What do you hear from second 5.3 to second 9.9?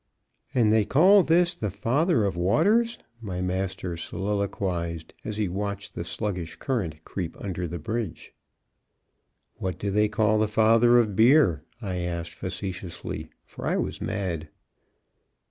he watched the sluggish current creep under the bridge. "What